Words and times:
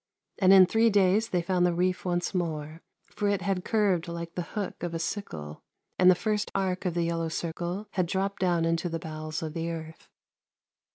And 0.39 0.51
in 0.51 0.65
three 0.65 0.89
days 0.89 1.29
they 1.29 1.43
found 1.43 1.63
the 1.63 1.75
reef 1.75 2.05
once 2.05 2.33
more; 2.33 2.81
for 3.11 3.29
it 3.29 3.43
had 3.43 3.63
curved 3.63 4.07
like 4.07 4.33
the 4.33 4.41
hook 4.57 4.81
of 4.81 4.95
a 4.95 4.97
sickle, 4.97 5.61
and 5.99 6.09
the 6.09 6.15
first 6.15 6.49
arc 6.55 6.85
of 6.85 6.95
the 6.95 7.03
yellow 7.03 7.29
circle 7.29 7.85
had 7.91 8.07
dropped 8.07 8.39
down 8.41 8.65
into 8.65 8.89
the 8.89 8.97
bowels 8.97 9.43
of 9.43 9.53
the 9.53 9.69
earth. 9.69 10.09